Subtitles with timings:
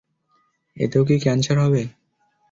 [0.77, 1.81] এতেও কি ক্যান্সার হবে?